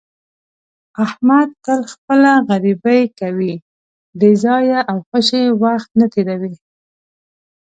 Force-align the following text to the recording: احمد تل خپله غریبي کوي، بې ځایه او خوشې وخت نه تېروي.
احمد 1.05 1.49
تل 1.65 1.79
خپله 1.93 2.31
غریبي 2.49 3.01
کوي، 3.19 3.53
بې 4.19 4.31
ځایه 4.43 4.79
او 4.89 4.97
خوشې 5.07 5.43
وخت 5.63 5.89
نه 5.99 6.07
تېروي. 6.13 6.55